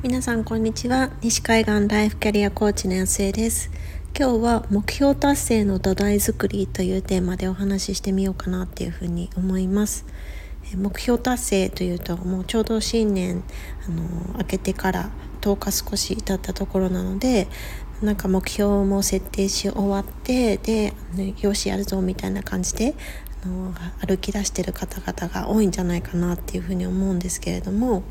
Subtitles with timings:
[0.00, 1.10] 皆さんこんにちは。
[1.22, 3.68] 西海岸ライフキャリアコーチの安江です。
[4.16, 10.06] 今日は目標達成の土台作りというテーマでお話ししてみようかなっていうふうに思います。
[10.76, 13.42] 目標達成というともうちょうど新年
[13.88, 14.04] あの
[14.38, 17.48] 明けてから10日少し経ったところなので
[18.00, 22.94] なんか目標も設定し終わってで、ね、よしやるぞみたいな感じで
[23.44, 23.74] あの
[24.06, 28.04] 歩き出してる方々が多いんじゃないかなっていうふうに思うんですけれども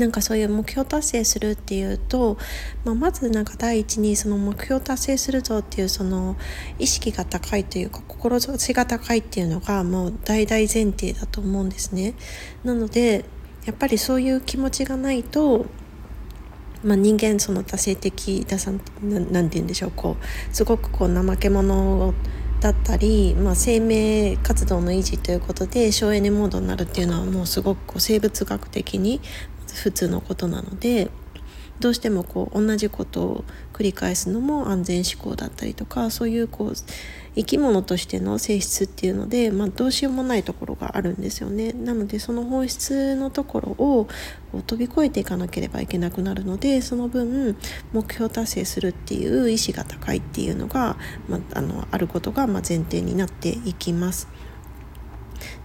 [0.00, 2.38] なんかそういう目標達成するっていうと、
[2.84, 6.36] まあ、まずなんか第一にその目標達成するぞっていうその
[6.78, 12.14] 意識が高いというか志が高いっていうのがもう大々前提だと思うんですね。
[12.64, 13.26] なので
[13.66, 15.66] やっぱりそういう気持ちがないと
[16.82, 22.14] まあ、人間その多性的ださんなんて言うんでしょうこうすごくこう怠け者
[22.60, 29.20] だったり、まあ、生命活動の維持ということで省エネモードになるっていうのはもうすごくこう生物学的に
[29.74, 31.10] 普通のことなので
[31.80, 36.72] どうしてもこう同じことを繰り返すのも安全思考だったりとかそういうこう
[37.34, 41.72] 生き物としての性質っていうので、まあ、どうしようもないところがあるんですよね。
[41.72, 44.08] なのでその本質のところを
[44.66, 47.56] 飛び越えていかなければいけなくなるのでその分
[47.92, 54.28] 目標達成するっていう意志が高いっていうのが、まあ、あのあることが前提になっていきます。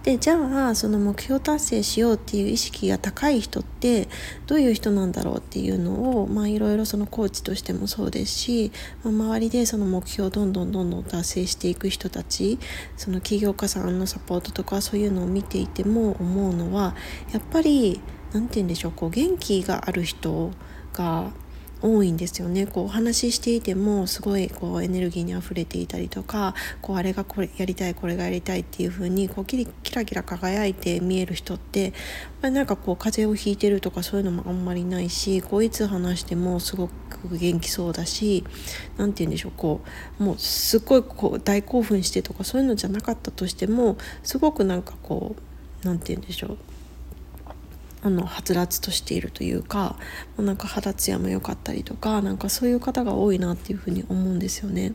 [0.06, 4.06] でじゃあその目標達成しようっていう意識が高い人って
[4.46, 8.70] どういう人なんだろうっていうのをまあいろいろそのコーチとしてもそうですし、
[9.02, 12.60] まあ、周りでその目標をどんどんどんどん達成していく人たち
[12.96, 16.94] その起業家さんのサポートとかそういうのを見ていても思うのは
[17.32, 18.00] やっぱり
[18.32, 20.52] 何て言うんでしょうこう元気がある人
[20.92, 21.32] が
[21.82, 22.66] 多いんですよね。
[22.66, 31.92] こうお話ししていてもすごいこうエネルギーにあふれていたりとかこうあれがこれやりたいこれがやりたいっていう風にこうキキラキラ輝いて見える人って
[32.40, 38.44] なんかこう風邪をひいてるとかそういうのもあんまりないしこういつ話してもすごく元気そうだし
[38.96, 39.80] 何て言うんでしょうこ
[40.18, 46.58] うもうすっごいこう大興奮してとかそういうのじゃなかったとしてもすごくなんかこう何て言うんでしょう
[48.02, 49.96] あのはつらつとしているというか
[50.36, 54.92] なんか肌ツヤも良かったりとかなんかそういう方が多いなっていうふうに思うんですよね。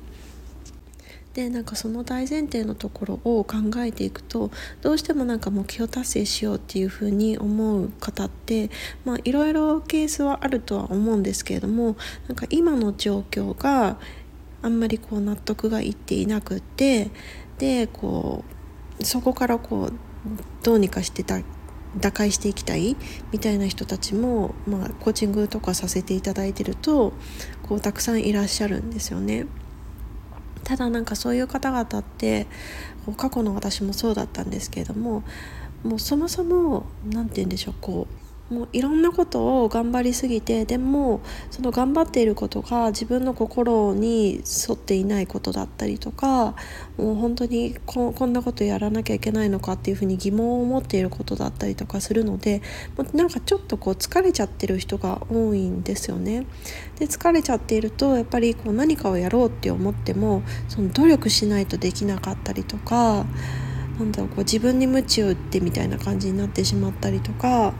[1.34, 4.52] でなんかその大前提のところを考えていくと
[4.82, 8.70] どうしてもなんか目標達成しようっていうふうに思う方って
[9.06, 11.96] まあいろいろケースはあるとは思うんですけれども
[12.28, 13.98] なんか今の状況が
[14.62, 17.10] あんまりこう納得がいっていなくって
[17.60, 18.44] でこ
[19.00, 19.94] うそこからこう
[20.64, 21.42] どうにかしてた
[21.98, 22.96] 打開していきたい
[23.32, 27.14] みたいな人たちも、まあ、コーチングとかさせていただいてると
[27.64, 29.48] こうたくさんいらっしゃるんですよね。
[30.64, 32.48] ただなんかそういう方々って
[33.18, 35.24] 過去の私もそうだったんですけれども
[35.84, 46.56] もうそもそも何て言うんでしょうこうもういろんなことを頑張りすぎてでもその頑張っていることが自分の心に沿っていないことだったりとか
[46.98, 52.62] もう本当にこんなことやらなきゃいけないのかっていうふうに疑問を持っていることだったりとかするので
[52.98, 56.46] もうなんかちょっとこう疲れちゃってる人が多いんですよね。
[57.00, 63.26] で疲れちゃっているとやっぱりこう何かをやろうって思ってもその努力しないとできなかったりとか。
[64.02, 67.74] なんだろうこう自分に鞭を打ってみたいな感じになってしまったりとか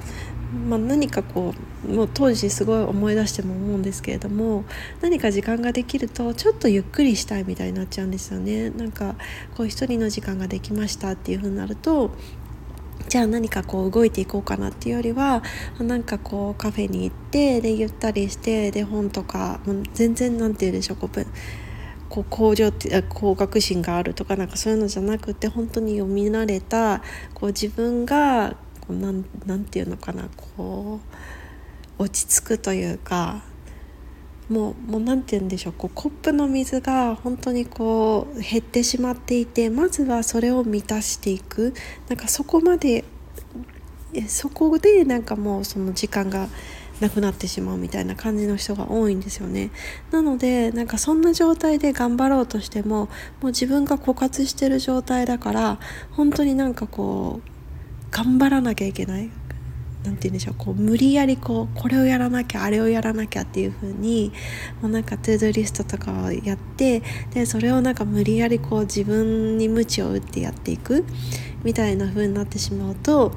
[0.52, 1.54] まあ、何かこ
[1.86, 4.66] うもう当時すごい思い出しても思うんですけれども
[5.02, 8.70] 何か時間ができるとちょっとゆっくりしたいみたいになっちゃうんですよね。
[8.72, 9.16] なんか
[9.56, 12.12] こう一人の時間ができましたっていう風になると
[13.08, 15.42] じゃあ何かこう動いていこうかなっていうよりは
[15.80, 19.60] なんかこうカフェに行ってでゆったりしてで本とか
[19.94, 21.26] 全然なんて言うでしょうこう
[22.10, 27.02] こう向上って高学心があるとかなんかそういうのじゃなくて本当に読み慣れた
[27.34, 28.56] こう自分が
[28.92, 31.00] こうなんなんていうのかなこ
[31.98, 33.42] う落ち着くというか
[34.50, 41.74] もうもう何て言うんでしょうこうコップの水が本当にこう減ってしまっていてまずはそれを満たしていく。
[42.10, 43.06] なんかそこまで
[44.28, 46.50] そこでなんかもうその時間が
[47.00, 49.72] なくなってしまうみたいな感じの人が多いんですよね。
[50.12, 53.10] なのでなんかそんな状態で頑張ろうとしてもも
[53.44, 55.80] う自分が枯渇してる状態だから
[56.12, 57.61] 本当になんかこう
[58.12, 59.30] 頑張らなきゃいけない
[60.04, 64.32] 何て言うんでしょうこう無理やりこうこれをやらなきゃあれをやらなきゃっていう風に
[64.82, 67.02] もうなんかトゥードリストとかをやって
[67.34, 71.06] でそれをなんか無理やりこう自分に鞭を打ってやっていく
[71.64, 73.32] みたいな風になってしまうと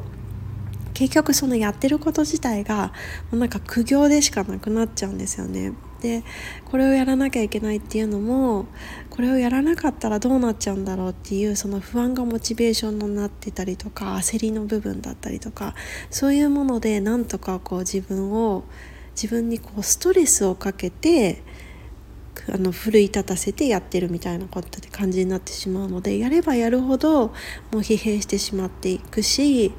[0.95, 2.93] 結局そのやってること自体が
[3.31, 5.73] もうなんか苦行でしかなくなっちゃうんですよね。
[6.05, 6.23] で
[6.67, 8.67] これをやらなきゃいけないっていうのも
[9.09, 15.75] これをやらなかったらどうなっちゃうんだろうっていうその不安がモチベーションになってたりとか焦りの部分だったりとか
[16.11, 18.65] そういうものでなんとかこう自分を
[19.13, 21.43] 自分にこうストレスをかけて
[22.53, 27.33] あの奮い立たせてやってるみたいなことって感じになってしまうのでやればやるほども
[27.73, 29.73] う疲弊してしまっていくし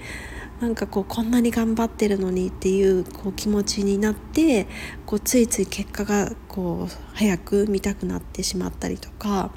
[0.62, 4.68] なんかこうこんなに頑張ってるのにっていうこう気持ちになって
[5.06, 9.52] こうついつい結果がこう早く見たくなってしまったりとか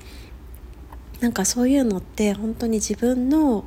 [1.20, 3.64] なんかそういうのって本当に自分の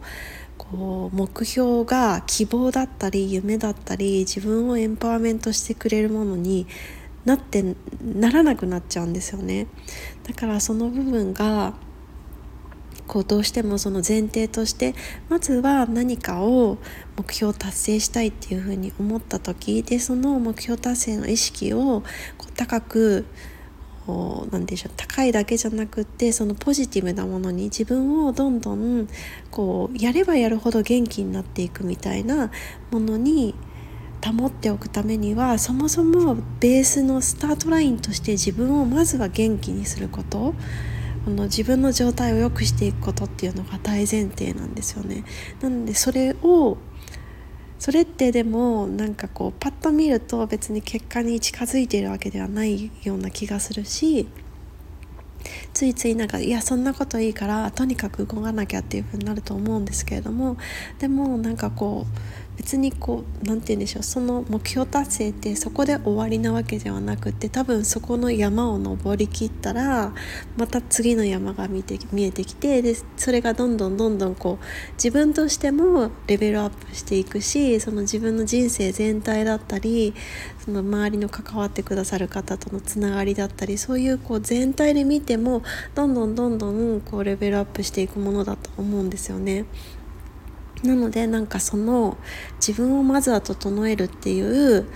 [0.57, 6.67] こう目標が希望だったり夢だったり自分をエンパワーメントしてくれるものに
[7.25, 9.67] なってならなくなっちゃうんですよね。
[10.23, 11.75] だからその部分が
[13.11, 14.95] こうどうしてもその前提として
[15.27, 16.77] まずは何かを
[17.17, 22.03] 目標達成したいっていうふうに思った時でその目標達成の意識を
[22.37, 23.25] こう高く
[24.51, 29.09] 何でしょう高いだけじゃなくってそのポジティブなものに自分をどんどん
[29.51, 32.49] こうやればやるほど元気になっていくみたいな
[32.91, 33.55] ものに
[34.25, 40.55] 保っておくためにはそもそもベースのスタートラインとして自分をまずは元気にすること。
[41.25, 45.23] この自分の状態を良くしていくことっていうのが大前提なんですよね。
[45.61, 46.77] なのでそれを
[47.77, 54.27] それってでもなんかこうパッと見ると別に結果に近づいているわけではないような気がするし
[55.73, 60.57] ついついなんかいやそんなこといいからとにかく動かなきゃっていうふうになると思うんですけれども
[60.99, 62.17] でもなんかこう
[62.57, 70.13] 別にこう何て言うんでしょうその目標達成ってそこで終わりなわけではなくて多分そこの山を登りきったら
[70.57, 80.13] また次の山が見て見えてきてでそれがどんどんどんどんこう自分としてもレベルアップしていくしその自分の人生全体だったり
[80.63, 85.63] その周りの関わってくださる方とのつながりだったりそういうこう全体で見ても
[85.95, 89.65] どんどんどんどんこうレベルアップしていくものだと思うんですよね。
[90.83, 92.17] なのでなんかその
[92.55, 94.87] 自分をまずは整えるっていう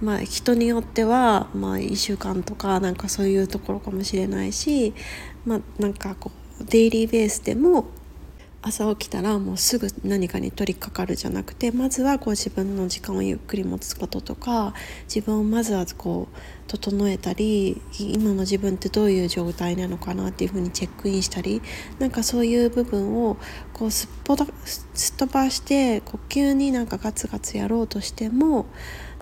[0.00, 4.94] まあ人によってはまあ1週間とかなんかそういうところかもしれないし
[5.44, 6.30] まあなんかこ
[6.60, 7.86] うデイリーベースでも
[8.60, 14.74] 朝起きたらもうすぐ何かに取り掛かるじゃなくてまずはこう自分の時間をゆっくり持つこととか
[15.04, 21.62] 自分をまずはこう整えたり今の自分ってどういう状態なのかなっていうふうにチェックインしたり
[22.00, 23.36] なんかそういう部分を
[23.72, 28.66] こうすっぽだすっ飛ばして呼吸になんかガツガツやろうとしても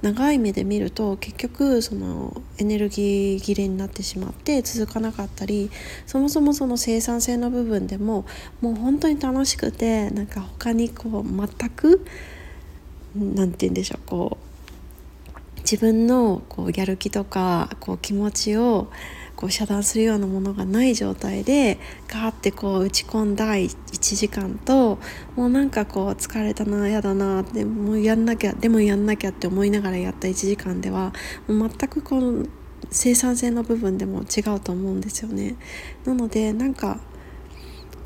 [0.06, 5.69] 長い目で見ると結局そのエネルギー切れになってしまって続かなかったり
[6.06, 8.25] そもそもその生産性の部分でも
[8.61, 12.06] もう本当に楽しくてなんか他にこう全く
[13.17, 18.88] 何て言うんでしょうこう自分のこうやる気とかこう気持ちを
[19.36, 21.78] こう遮断するようなものがない状態で
[22.08, 24.98] ガーってこう打ち込んだ1時間と
[25.36, 31.12] もうなんかこう疲れたな嫌だなでもやんなきゃでもやんなきゃって思いながらやった1時間では
[31.46, 32.46] もう全くこの
[32.90, 35.56] 生産性の部分でも違うと思うんですよね。
[36.04, 37.00] なのでなんか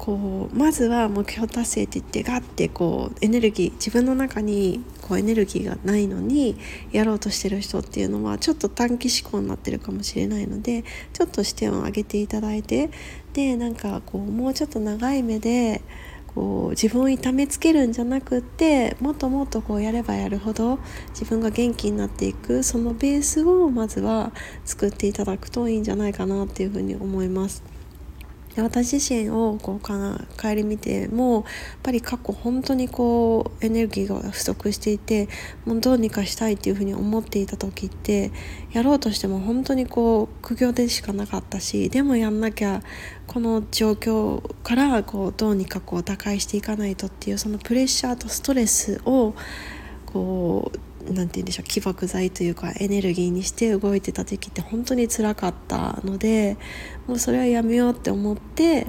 [0.00, 6.56] こうまずは目標達成って言ってガッてこうエネルギー自分の中にこうエネルギーがないのに
[6.90, 12.88] やろうとしてる人っていうのはちょっと短期思考になってるかもしれないのでちょっと視点を上げていただいて
[13.34, 15.82] でなんかこうもうちょっと長い目で
[16.28, 20.78] こう自分を痛めつけるんじゃなくってもっともっとこうやればやるほど
[21.10, 24.32] 自分が元気になっていくそのベースをまずは
[24.64, 27.69] 作っていただくといいんじゃないかなっていうふうに思います。
[28.54, 31.44] で私自身をこうか帰り見てもやっ
[31.82, 35.28] ぱり過去本当にこうエネルギーが不足していて
[35.64, 38.32] もうどうにかしたいっていうふうに思っていた時って
[38.72, 42.82] やろうとしても本当にこう苦行でしかなかったしでもやんなきゃ
[43.26, 49.34] この状況からこうどうにかこう打開していかないとっていうそのプレッシャーとストレスを
[50.06, 56.56] こう何て言うんでしょう起爆剤というかエネルギーにして動いてた時期って本当につらかったので
[57.06, 58.86] もうそれはやめようって思って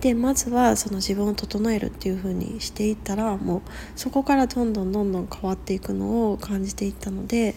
[0.00, 3.62] でまずはその自分を整えるっていう風にしていったらもう
[3.96, 7.54] そこからどんどんどんどん変わっていくのを感じていったので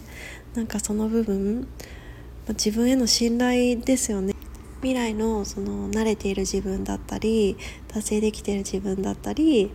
[0.54, 1.68] なんかその部分
[2.48, 4.34] 自分への信頼ですよね。
[4.80, 7.56] 未来のその慣れている自分だったり
[7.88, 9.72] 達成できている自分だったり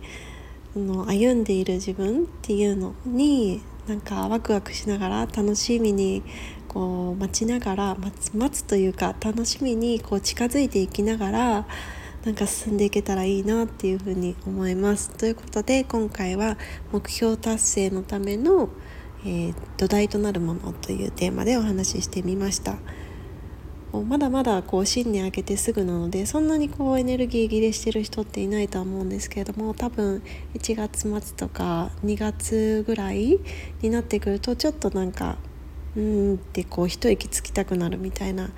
[0.80, 6.22] の歩んでいる自分っていうのになんかワクワクしながら楽しみに
[6.68, 11.66] こう待ちながら待つ待つというか楽しみにこう近づいていきながら
[12.24, 15.10] なんか進んでいけたらいいなっていうふうに思います。
[15.10, 16.56] ということで今回は
[16.90, 18.70] 目標達成のための、
[19.26, 22.76] えー、土台となるものというテーマでお話ししてみました。
[23.94, 30.20] こうまだまだこう新年明けてすぐなのでそんなにこうエネルギー切れしてる人っていないとは思うんですけれども多分
[30.54, 33.38] 1月末とか2月ぐらい
[33.82, 35.36] になってくるとちょっとなんか
[35.94, 38.50] うんってこう一息つきたくなるみたいな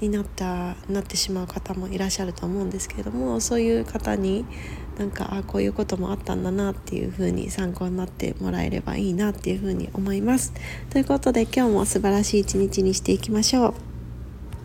[0.00, 4.44] になったなってしまう方もいらっしゃると思うんですけれどもそういう方に
[4.96, 10.52] なんかあこういうこともあったんだなっていう風に参考になってもらえればいいなっていう風に思います。
[10.90, 13.93] ということで今日も素晴らしい一日にしていきましょう。